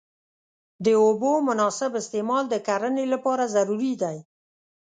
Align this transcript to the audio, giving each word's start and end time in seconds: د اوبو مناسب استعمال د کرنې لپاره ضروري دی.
د 0.85 0.87
اوبو 1.03 1.31
مناسب 1.47 1.91
استعمال 2.01 2.43
د 2.49 2.55
کرنې 2.67 3.05
لپاره 3.13 3.43
ضروري 3.55 3.93
دی. 4.01 4.17